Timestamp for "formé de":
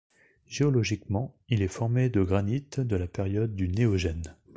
1.67-2.23